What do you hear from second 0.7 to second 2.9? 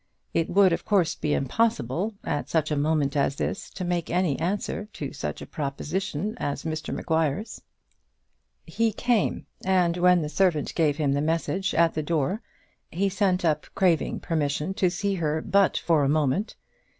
of course, be impossible, at such a